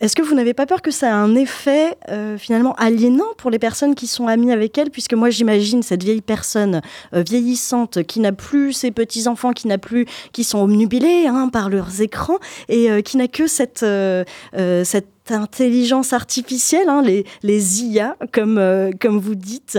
est-ce 0.00 0.16
que 0.16 0.22
vous 0.22 0.34
n'avez 0.34 0.54
pas 0.54 0.66
peur 0.66 0.82
que 0.82 0.90
ça 0.90 1.06
ait 1.06 1.10
un 1.10 1.34
effet 1.34 1.96
finalement 2.36 2.74
aliénant 2.74 3.32
pour 3.38 3.50
les 3.50 3.58
personnes 3.58 3.94
qui 3.94 4.06
sont 4.06 4.26
amies 4.26 4.52
avec 4.52 4.76
elles? 4.76 4.90
Puisque 4.90 5.14
moi 5.14 5.30
j'imagine 5.30 5.82
cette 5.82 6.02
vieille 6.02 6.20
personne 6.20 6.82
vieillissante 7.12 8.02
qui 8.02 8.20
n'a 8.20 8.32
plus 8.32 8.72
ses 8.72 8.90
petits-enfants, 8.90 9.52
qui 9.52 9.66
n'a 9.66 9.78
plus, 9.78 10.04
qui 10.32 10.44
sont 10.44 10.58
omnubilés 10.58 11.26
hein, 11.26 11.48
par 11.48 11.70
leurs 11.70 12.02
écrans 12.02 12.38
et 12.68 13.02
qui 13.02 13.16
n'a 13.16 13.28
que 13.28 13.46
cette, 13.46 13.86
cette 14.52 15.13
intelligence 15.32 16.12
artificielle, 16.12 16.88
hein, 16.88 17.02
les, 17.42 17.84
IA, 17.84 18.16
comme, 18.32 18.58
euh, 18.58 18.90
comme 19.00 19.18
vous 19.18 19.34
dites. 19.34 19.78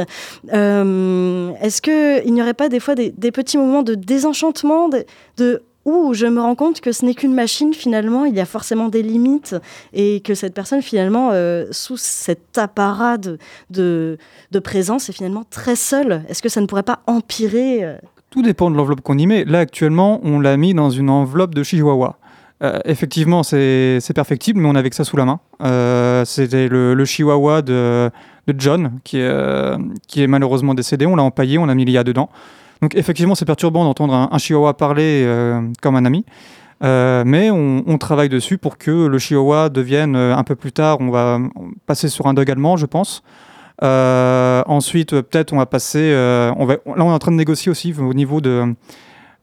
Euh, 0.53 1.51
est-ce 1.61 1.81
qu'il 1.81 2.33
n'y 2.33 2.41
aurait 2.41 2.53
pas 2.53 2.69
des 2.69 2.79
fois 2.79 2.95
des, 2.95 3.11
petits 3.31 3.57
moments 3.57 3.83
de 3.83 3.95
désenchantement, 3.95 4.89
de, 5.37 5.63
où 5.85 6.13
je 6.13 6.25
me 6.25 6.41
rends 6.41 6.55
compte 6.55 6.81
que 6.81 6.91
ce 6.91 7.05
n'est 7.05 7.13
qu'une 7.13 7.33
machine, 7.33 7.73
finalement, 7.73 8.25
il 8.25 8.35
y 8.35 8.39
a 8.39 8.45
forcément 8.45 8.89
des 8.89 9.03
limites, 9.03 9.55
et 9.93 10.21
que 10.21 10.33
cette 10.33 10.53
personne, 10.53 10.81
finalement, 10.81 11.29
euh, 11.31 11.65
sous 11.71 11.97
cet 11.97 12.57
apparat 12.57 13.17
de, 13.17 13.37
de, 13.69 14.59
présence, 14.59 15.09
est 15.09 15.13
finalement 15.13 15.43
très 15.49 15.75
seule? 15.75 16.23
Est-ce 16.27 16.41
que 16.41 16.49
ça 16.49 16.61
ne 16.61 16.65
pourrait 16.65 16.83
pas 16.83 17.01
empirer 17.05 17.97
Tout 18.31 18.41
dépend 18.41 18.71
de 18.71 18.75
l'enveloppe 18.75 19.01
qu'on 19.01 19.17
y 19.17 19.27
met. 19.27 19.45
Là, 19.45 19.59
actuellement, 19.59 20.21
on 20.23 20.39
l'a 20.39 20.57
mis 20.57 20.73
dans 20.73 20.89
une 20.89 21.09
enveloppe 21.09 21.53
de 21.53 21.61
Chihuahua. 21.61 22.17
Euh, 22.63 22.79
effectivement, 22.85 23.43
c'est 23.43 24.13
perfectible, 24.13 24.61
mais 24.61 24.69
on 24.69 24.75
avait 24.75 24.89
que 24.89 24.95
ça 24.95 25.03
sous 25.03 25.17
la 25.17 25.25
main. 25.25 25.39
Euh, 25.61 26.23
c'était 26.25 26.67
le, 26.67 27.05
chihuahua 27.05 27.61
de, 27.61 28.11
John, 28.57 28.99
qui 29.03 29.17
est, 29.17 29.23
euh, 29.23 29.77
qui 30.07 30.23
est 30.23 30.27
malheureusement 30.27 30.73
décédé. 30.73 31.05
On 31.05 31.15
l'a 31.15 31.23
empaillé, 31.23 31.57
on 31.57 31.67
a 31.67 31.75
mis 31.75 31.85
l'IA 31.85 32.03
dedans. 32.03 32.29
Donc 32.81 32.95
effectivement, 32.95 33.35
c'est 33.35 33.45
perturbant 33.45 33.83
d'entendre 33.83 34.29
un, 34.31 34.37
chihuahua 34.37 34.75
parler 34.75 35.27
comme 35.81 35.95
un 35.95 36.05
ami. 36.05 36.25
mais 36.81 37.49
on, 37.51 37.97
travaille 37.97 38.29
dessus 38.29 38.57
pour 38.57 38.77
que 38.77 39.07
le 39.07 39.17
chihuahua 39.17 39.69
devienne 39.69 40.15
un 40.15 40.43
peu 40.43 40.55
plus 40.55 40.71
tard, 40.71 40.97
on 41.01 41.09
va 41.09 41.39
passer 41.85 42.07
sur 42.07 42.27
un 42.27 42.33
dog 42.33 42.49
allemand, 42.49 42.77
je 42.77 42.85
pense. 42.85 43.21
ensuite, 43.81 45.11
peut-être 45.11 45.51
on 45.51 45.57
va 45.57 45.65
passer. 45.65 46.11
là, 46.11 46.53
on 46.57 46.69
est 46.69 47.01
en 47.01 47.19
train 47.19 47.31
de 47.31 47.37
négocier 47.37 47.69
aussi 47.69 47.93
au 47.97 48.13
niveau 48.13 48.39
de 48.39 48.75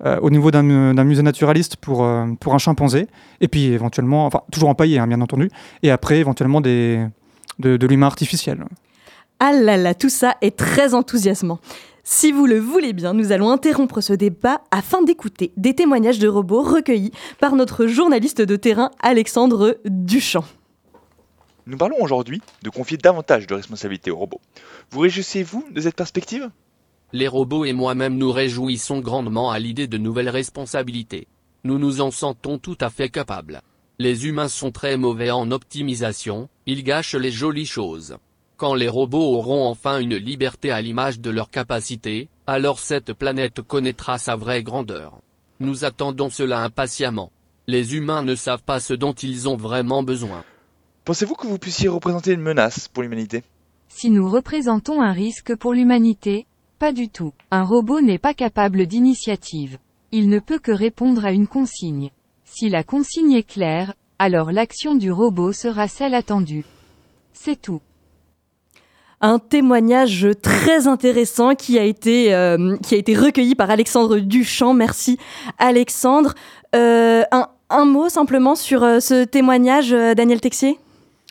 euh, 0.04 0.18
au 0.20 0.30
niveau 0.30 0.50
d'un 0.50 1.04
musée 1.04 1.22
naturaliste 1.22 1.76
pour, 1.76 2.04
euh, 2.04 2.26
pour 2.40 2.54
un 2.54 2.58
chimpanzé, 2.58 3.06
et 3.40 3.48
puis 3.48 3.66
éventuellement, 3.66 4.26
enfin 4.26 4.42
toujours 4.50 4.68
empaillé 4.68 4.98
hein, 4.98 5.06
bien 5.06 5.20
entendu, 5.20 5.50
et 5.82 5.90
après 5.90 6.18
éventuellement 6.18 6.60
des, 6.60 7.06
de, 7.58 7.76
de 7.76 7.86
l'humain 7.86 8.06
artificiel. 8.06 8.64
Ah 9.40 9.52
là 9.52 9.76
là, 9.76 9.94
tout 9.94 10.08
ça 10.08 10.36
est 10.40 10.56
très 10.56 10.94
enthousiasmant. 10.94 11.58
Si 12.04 12.32
vous 12.32 12.46
le 12.46 12.58
voulez 12.58 12.92
bien, 12.92 13.14
nous 13.14 13.30
allons 13.30 13.50
interrompre 13.50 14.00
ce 14.00 14.12
débat 14.12 14.60
afin 14.72 15.02
d'écouter 15.02 15.52
des 15.56 15.74
témoignages 15.74 16.18
de 16.18 16.26
robots 16.26 16.62
recueillis 16.62 17.12
par 17.38 17.54
notre 17.54 17.86
journaliste 17.86 18.42
de 18.42 18.56
terrain 18.56 18.90
Alexandre 19.00 19.78
Duchamp. 19.84 20.44
Nous 21.66 21.76
parlons 21.76 22.00
aujourd'hui 22.00 22.42
de 22.64 22.70
confier 22.70 22.96
davantage 22.96 23.46
de 23.46 23.54
responsabilités 23.54 24.10
aux 24.10 24.16
robots. 24.16 24.40
Vous 24.90 24.98
réjouissez-vous 24.98 25.64
de 25.70 25.80
cette 25.80 25.94
perspective? 25.94 26.50
Les 27.12 27.28
robots 27.28 27.64
et 27.64 27.72
moi-même 27.72 28.16
nous 28.16 28.32
réjouissons 28.32 29.00
grandement 29.00 29.50
à 29.50 29.58
l'idée 29.58 29.86
de 29.86 29.98
nouvelles 29.98 30.30
responsabilités. 30.30 31.28
Nous 31.64 31.78
nous 31.78 32.00
en 32.00 32.10
sentons 32.10 32.58
tout 32.58 32.78
à 32.80 32.88
fait 32.88 33.10
capables. 33.10 33.62
Les 33.98 34.26
humains 34.26 34.48
sont 34.48 34.70
très 34.70 34.96
mauvais 34.96 35.30
en 35.30 35.50
optimisation, 35.50 36.48
ils 36.66 36.82
gâchent 36.82 37.14
les 37.14 37.30
jolies 37.30 37.66
choses. 37.66 38.16
Quand 38.56 38.74
les 38.74 38.88
robots 38.88 39.36
auront 39.36 39.66
enfin 39.66 39.98
une 39.98 40.16
liberté 40.16 40.70
à 40.70 40.80
l'image 40.80 41.20
de 41.20 41.30
leur 41.30 41.50
capacité, 41.50 42.28
alors 42.46 42.78
cette 42.78 43.12
planète 43.12 43.60
connaîtra 43.60 44.18
sa 44.18 44.34
vraie 44.34 44.62
grandeur. 44.62 45.20
Nous 45.60 45.84
attendons 45.84 46.30
cela 46.30 46.62
impatiemment. 46.62 47.30
Les 47.66 47.94
humains 47.94 48.22
ne 48.22 48.34
savent 48.34 48.62
pas 48.62 48.80
ce 48.80 48.94
dont 48.94 49.12
ils 49.12 49.48
ont 49.48 49.56
vraiment 49.56 50.02
besoin. 50.02 50.44
Pensez-vous 51.04 51.34
que 51.34 51.46
vous 51.46 51.58
puissiez 51.58 51.88
représenter 51.88 52.32
une 52.32 52.40
menace 52.40 52.88
pour 52.88 53.02
l'humanité? 53.02 53.42
Si 53.88 54.08
nous 54.10 54.28
représentons 54.28 55.02
un 55.02 55.12
risque 55.12 55.54
pour 55.54 55.74
l'humanité, 55.74 56.46
pas 56.82 56.90
du 56.90 57.08
tout. 57.08 57.32
Un 57.52 57.62
robot 57.62 58.00
n'est 58.00 58.18
pas 58.18 58.34
capable 58.34 58.86
d'initiative. 58.86 59.78
Il 60.10 60.28
ne 60.28 60.40
peut 60.40 60.58
que 60.58 60.72
répondre 60.72 61.24
à 61.24 61.30
une 61.30 61.46
consigne. 61.46 62.10
Si 62.44 62.68
la 62.68 62.82
consigne 62.82 63.34
est 63.34 63.48
claire, 63.48 63.94
alors 64.18 64.50
l'action 64.50 64.96
du 64.96 65.12
robot 65.12 65.52
sera 65.52 65.86
celle 65.86 66.12
attendue. 66.12 66.64
C'est 67.34 67.54
tout. 67.54 67.80
Un 69.20 69.38
témoignage 69.38 70.26
très 70.42 70.88
intéressant 70.88 71.54
qui 71.54 71.78
a 71.78 71.84
été, 71.84 72.34
euh, 72.34 72.76
qui 72.78 72.96
a 72.96 72.98
été 72.98 73.14
recueilli 73.14 73.54
par 73.54 73.70
Alexandre 73.70 74.18
Duchamp. 74.18 74.74
Merci 74.74 75.18
Alexandre. 75.58 76.34
Euh, 76.74 77.22
un, 77.70 77.84
mot 77.84 78.08
simplement 78.08 78.56
sur 78.56 78.82
euh, 78.82 78.98
ce 78.98 79.22
témoignage, 79.22 79.90
Daniel 79.90 80.40
Texier? 80.40 80.80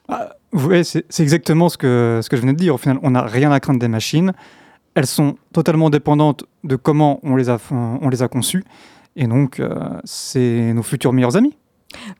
Ah, 0.07 0.29
Oui, 0.53 0.85
c'est 0.85 1.03
exactement 1.19 1.67
ce 1.67 1.77
que, 1.77 2.21
ce 2.23 2.29
que 2.29 2.37
je 2.37 2.41
venais 2.41 2.53
de 2.53 2.57
dire. 2.57 2.75
Au 2.75 2.77
final, 2.77 2.99
on 3.03 3.11
n'a 3.11 3.23
rien 3.23 3.51
à 3.51 3.59
craindre 3.59 3.79
des 3.79 3.89
machines. 3.89 4.31
Elles 4.95 5.07
sont 5.07 5.35
totalement 5.53 5.89
dépendantes 5.89 6.45
de 6.63 6.75
comment 6.75 7.19
on 7.23 7.35
les 7.35 7.49
a, 7.49 7.57
on 7.71 8.09
les 8.09 8.21
a 8.21 8.27
conçues. 8.27 8.63
Et 9.15 9.27
donc, 9.27 9.59
euh, 9.59 9.73
c'est 10.03 10.73
nos 10.73 10.83
futurs 10.83 11.13
meilleurs 11.13 11.37
amis. 11.37 11.55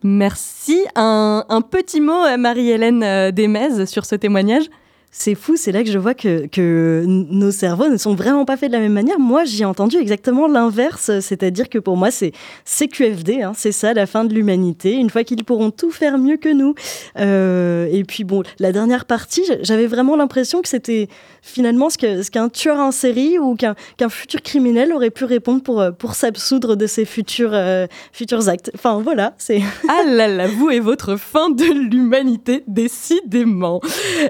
Merci. 0.04 0.86
Un, 0.96 1.46
un 1.48 1.62
petit 1.62 2.02
mot, 2.02 2.26
euh, 2.26 2.38
Marie-Hélène 2.38 3.04
euh, 3.04 3.32
Desmez, 3.32 3.86
sur 3.86 4.06
ce 4.06 4.16
témoignage 4.16 4.66
c'est 5.14 5.36
fou, 5.36 5.58
c'est 5.58 5.74
là 5.74 5.84
que 5.84 5.92
je 5.92 5.98
vois 5.98 6.14
que, 6.14 7.04
nos 7.06 7.52
cerveaux 7.52 7.90
ne 7.90 7.98
sont 7.98 8.16
vraiment 8.16 8.46
pas 8.46 8.56
faits 8.56 8.70
de 8.70 8.76
la 8.76 8.82
même 8.82 8.94
manière. 8.94 9.20
Moi, 9.20 9.44
j'ai 9.44 9.66
entendu 9.66 9.98
exactement 9.98 10.48
l'inverse, 10.48 11.12
c'est-à-dire 11.20 11.68
que 11.68 11.80
pour 11.80 11.98
moi, 11.98 12.12
c'est 12.12 12.32
CQFD, 12.64 13.42
hein, 13.42 13.52
c'est 13.56 13.74
ça 13.74 13.94
la 13.94 14.06
fin 14.06 14.24
de 14.24 14.34
l'humanité, 14.34 14.94
une 14.94 15.10
fois 15.10 15.26
qu'ils 15.26 15.44
pourront 15.44 15.70
tout 15.70 15.92
faire 15.92 16.18
mieux 16.18 16.38
que 16.38 16.48
nous. 16.48 16.76
Euh, 17.20 17.90
et 17.92 18.06
puis 18.06 18.24
bon, 18.24 18.44
la 18.60 18.72
dernière 18.72 19.04
partie, 19.04 19.44
j'avais 19.62 19.88
vraiment 19.88 20.16
l'impression 20.16 20.62
que 20.62 20.70
c'était 20.70 21.10
finalement 21.42 21.90
ce 21.90 22.30
qu'un 22.30 22.50
tueur 22.50 22.78
en 22.78 22.92
série 22.92 23.38
ou 23.38 23.56
qu'un 23.56 24.10
futur 24.10 24.42
criminel 24.42 24.94
aurait 24.94 25.10
pu 25.10 25.26
répondre 25.26 25.62
pour, 25.62 26.16
s'absoudre 26.16 26.76
de 26.76 26.88
ses 26.88 27.04
futurs, 27.04 27.52
euh, 27.54 27.88
futurs 28.14 28.48
actes. 28.48 28.72
Enfin 28.76 29.02
voilà, 29.02 29.34
c'est... 29.38 29.62
ah 29.90 30.04
là 30.08 30.30
là, 30.30 30.48
vous 30.48 30.70
et 30.70 30.80
votre 30.80 31.18
fin 31.18 31.50
de 31.50 31.66
l'humanité, 31.66 32.64
décidément. 32.68 33.82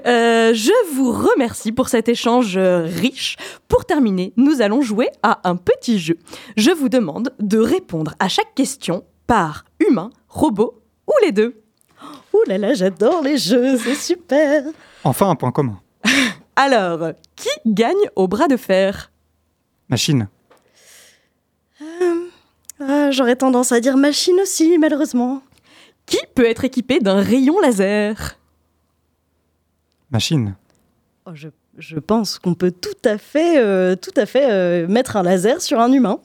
Euh, 0.07 0.53
je 0.71 0.95
vous 0.95 1.11
remercie 1.11 1.71
pour 1.71 1.89
cet 1.89 2.07
échange 2.07 2.57
riche. 2.57 3.37
Pour 3.67 3.85
terminer, 3.85 4.33
nous 4.37 4.61
allons 4.61 4.81
jouer 4.81 5.09
à 5.23 5.47
un 5.49 5.55
petit 5.55 5.99
jeu. 5.99 6.17
Je 6.55 6.71
vous 6.71 6.89
demande 6.89 7.33
de 7.39 7.57
répondre 7.57 8.15
à 8.19 8.27
chaque 8.27 8.53
question 8.55 9.03
par 9.27 9.65
humain, 9.79 10.09
robot 10.29 10.81
ou 11.07 11.13
les 11.23 11.31
deux. 11.31 11.61
Ouh 12.33 12.43
là 12.47 12.57
là, 12.57 12.73
j'adore 12.73 13.21
les 13.21 13.37
jeux, 13.37 13.77
c'est 13.77 13.95
super. 13.95 14.63
Enfin, 15.03 15.29
un 15.29 15.35
point 15.35 15.51
commun. 15.51 15.79
Alors, 16.55 17.11
qui 17.35 17.49
gagne 17.65 18.09
au 18.15 18.27
bras 18.27 18.47
de 18.47 18.57
fer? 18.57 19.11
Machine. 19.89 20.29
Euh, 21.81 22.27
ah, 22.79 23.11
J'aurais 23.11 23.35
tendance 23.35 23.71
à 23.71 23.79
dire 23.79 23.97
machine 23.97 24.39
aussi, 24.41 24.77
malheureusement. 24.77 25.41
Qui 26.05 26.19
peut 26.33 26.45
être 26.45 26.63
équipé 26.63 26.99
d'un 26.99 27.21
rayon 27.21 27.59
laser? 27.59 28.37
Machine. 30.11 30.55
Je, 31.33 31.99
pense 31.99 32.39
qu'on 32.39 32.53
peut 32.53 32.71
tout 32.71 32.89
à 33.05 33.17
fait, 33.17 33.59
euh, 33.59 33.95
tout 33.95 34.13
à 34.17 34.25
fait 34.25 34.51
euh, 34.51 34.87
mettre 34.87 35.15
un 35.17 35.23
laser 35.23 35.61
sur 35.61 35.79
un 35.79 35.91
humain. 35.91 36.19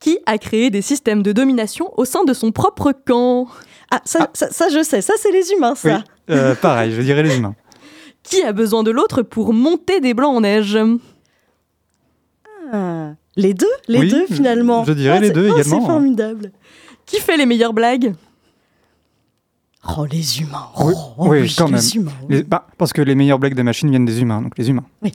Qui 0.00 0.18
a 0.26 0.36
créé 0.36 0.70
des 0.70 0.82
systèmes 0.82 1.22
de 1.22 1.30
domination 1.30 1.92
au 1.96 2.04
sein 2.04 2.24
de 2.24 2.34
son 2.34 2.50
propre 2.50 2.92
camp 2.92 3.46
ah 3.94 4.00
ça, 4.06 4.20
ah. 4.22 4.46
ça, 4.50 4.68
je 4.70 4.82
sais, 4.82 5.02
ça 5.02 5.12
c'est 5.18 5.30
les 5.30 5.52
humains, 5.52 5.74
ça. 5.74 6.02
Euh, 6.30 6.54
pareil, 6.54 6.92
je 6.92 7.02
dirais 7.02 7.22
les 7.22 7.36
humains. 7.36 7.54
Qui 8.22 8.42
a 8.42 8.52
besoin 8.52 8.82
de 8.82 8.90
l'autre 8.90 9.20
pour 9.20 9.52
monter 9.52 10.00
des 10.00 10.14
blancs 10.14 10.34
en 10.34 10.40
neige? 10.40 10.78
Ah, 12.72 13.10
Les 13.36 13.52
deux, 13.52 13.66
les 13.88 14.08
deux 14.08 14.26
finalement. 14.26 14.84
Je 14.84 14.94
dirais 14.94 15.20
les 15.20 15.30
deux 15.30 15.44
également. 15.44 15.62
C'est 15.80 15.86
formidable. 15.86 16.52
Qui 17.04 17.20
fait 17.20 17.36
les 17.36 17.44
meilleures 17.44 17.74
blagues? 17.74 18.14
Oh, 19.88 20.06
les 20.10 20.40
humains. 20.40 20.68
oui, 20.78 20.94
oh, 21.18 21.28
quand 21.58 21.68
même. 21.68 22.44
Bah, 22.46 22.66
parce 22.78 22.92
que 22.92 23.02
les 23.02 23.14
meilleurs 23.14 23.38
blagues 23.38 23.54
des 23.54 23.64
machines 23.64 23.90
viennent 23.90 24.04
des 24.04 24.20
humains, 24.20 24.40
donc 24.40 24.56
les 24.56 24.70
humains. 24.70 24.84
Oui. 25.02 25.12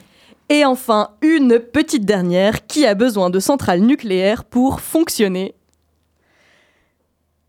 Et 0.49 0.65
enfin, 0.65 1.09
une 1.21 1.59
petite 1.59 2.05
dernière. 2.05 2.65
Qui 2.67 2.85
a 2.85 2.93
besoin 2.93 3.29
de 3.29 3.39
centrales 3.39 3.81
nucléaires 3.81 4.43
pour 4.43 4.81
fonctionner 4.81 5.55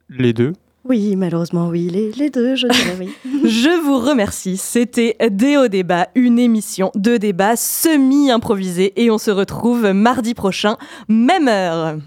Les 0.09 0.33
deux. 0.33 0.53
Oui, 0.85 1.17
malheureusement, 1.17 1.69
oui, 1.69 1.89
les, 1.91 2.13
les 2.13 2.31
deux, 2.31 2.55
je 2.55 2.67
dirais 2.67 2.97
oui. 2.99 3.11
je 3.45 3.83
vous 3.85 3.99
remercie. 3.99 4.57
C'était 4.57 5.17
Déo 5.31 5.69
Débat, 5.69 6.09
une 6.15 6.39
émission 6.39 6.91
de 6.95 7.17
débat 7.17 7.57
semi-improvisée. 7.57 8.93
Et 8.97 9.11
on 9.11 9.19
se 9.19 9.31
retrouve 9.31 9.91
mardi 9.93 10.35
prochain, 10.35 10.77
même 11.09 11.49
heure. 11.49 11.99